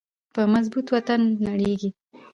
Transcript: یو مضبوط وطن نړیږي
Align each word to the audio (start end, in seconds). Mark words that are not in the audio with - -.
یو 0.35 0.47
مضبوط 0.53 0.87
وطن 0.95 1.21
نړیږي 1.47 1.89